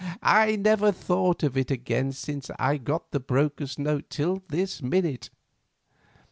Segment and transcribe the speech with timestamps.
[0.23, 5.29] I never thought of it again since I got the broker's note till this minute.